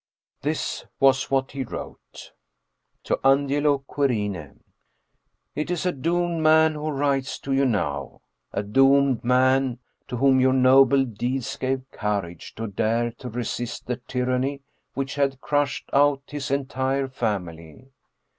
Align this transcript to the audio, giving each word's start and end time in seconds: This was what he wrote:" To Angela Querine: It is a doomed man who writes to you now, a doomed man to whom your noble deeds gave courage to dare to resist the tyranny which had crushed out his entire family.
This 0.41 0.83
was 0.99 1.29
what 1.29 1.51
he 1.51 1.63
wrote:" 1.63 2.31
To 3.03 3.19
Angela 3.23 3.77
Querine: 3.77 4.61
It 5.53 5.69
is 5.69 5.85
a 5.85 5.91
doomed 5.91 6.41
man 6.41 6.73
who 6.73 6.89
writes 6.89 7.37
to 7.41 7.53
you 7.53 7.65
now, 7.67 8.21
a 8.51 8.63
doomed 8.63 9.23
man 9.23 9.77
to 10.07 10.17
whom 10.17 10.39
your 10.39 10.53
noble 10.53 11.05
deeds 11.05 11.55
gave 11.55 11.83
courage 11.91 12.55
to 12.55 12.65
dare 12.65 13.11
to 13.19 13.29
resist 13.29 13.85
the 13.85 13.97
tyranny 13.97 14.63
which 14.95 15.13
had 15.13 15.39
crushed 15.39 15.87
out 15.93 16.23
his 16.25 16.49
entire 16.49 17.07
family. 17.07 17.91